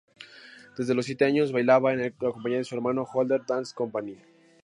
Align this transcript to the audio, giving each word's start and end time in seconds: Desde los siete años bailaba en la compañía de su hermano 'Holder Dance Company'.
Desde 0.79 0.95
los 0.95 1.05
siete 1.05 1.25
años 1.25 1.51
bailaba 1.51 1.93
en 1.93 2.01
la 2.01 2.09
compañía 2.31 2.57
de 2.57 2.63
su 2.63 2.73
hermano 2.73 3.05
'Holder 3.05 3.45
Dance 3.45 3.71
Company'. 3.75 4.17